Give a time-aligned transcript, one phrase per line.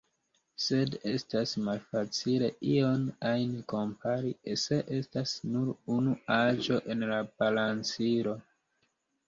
[0.67, 3.03] Sed estas malfacile ion
[3.33, 8.39] ajn kompari, se estas nur unu aĵo en la balancilo.